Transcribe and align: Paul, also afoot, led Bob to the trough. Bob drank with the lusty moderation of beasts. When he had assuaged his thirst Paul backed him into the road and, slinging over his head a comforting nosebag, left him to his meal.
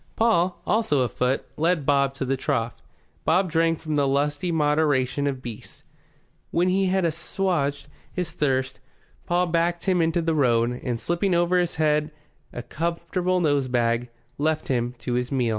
Paul, 0.15 0.63
also 0.65 1.01
afoot, 1.01 1.45
led 1.57 1.85
Bob 1.85 2.15
to 2.15 2.25
the 2.25 2.35
trough. 2.35 2.81
Bob 3.23 3.51
drank 3.51 3.85
with 3.85 3.95
the 3.97 4.07
lusty 4.07 4.51
moderation 4.51 5.27
of 5.27 5.43
beasts. 5.43 5.83
When 6.49 6.69
he 6.69 6.87
had 6.87 7.05
assuaged 7.05 7.87
his 8.11 8.31
thirst 8.31 8.79
Paul 9.27 9.45
backed 9.45 9.85
him 9.85 10.01
into 10.01 10.23
the 10.23 10.33
road 10.33 10.79
and, 10.83 10.99
slinging 10.99 11.35
over 11.35 11.59
his 11.59 11.75
head 11.75 12.09
a 12.51 12.63
comforting 12.63 13.43
nosebag, 13.43 14.09
left 14.39 14.69
him 14.69 14.95
to 14.97 15.13
his 15.13 15.31
meal. 15.31 15.49